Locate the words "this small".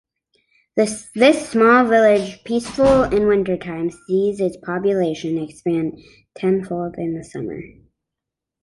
0.75-1.85